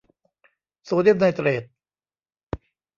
[0.85, 1.63] โซเดียมไนเตรท